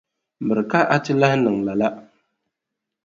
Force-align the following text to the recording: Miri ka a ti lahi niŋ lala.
Miri 0.45 0.63
ka 0.71 0.79
a 0.95 0.97
ti 1.03 1.11
lahi 1.19 1.37
niŋ 1.39 1.55
lala. 1.67 1.87